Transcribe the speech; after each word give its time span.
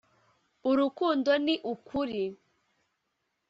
urukundo 0.69 1.31
ni 1.45 1.55
ukuri 1.73 2.21